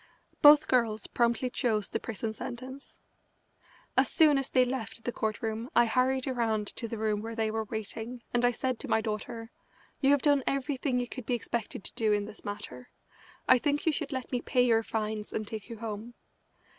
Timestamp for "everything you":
10.47-11.07